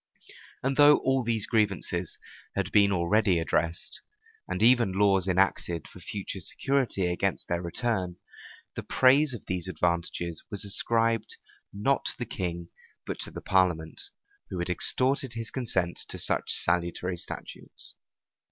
[0.63, 2.17] And though all these grievances
[2.55, 4.01] had been already redressed,
[4.47, 8.15] and even laws enacted for future security against their return,
[8.75, 11.37] the praise of these advantages was ascribed,
[11.71, 12.69] not to the king,
[13.05, 14.01] but to the parliament,
[14.49, 17.93] who had extorted his consent to such salutary statutes.